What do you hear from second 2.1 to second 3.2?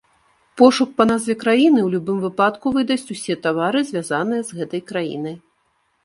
выпадку выдасць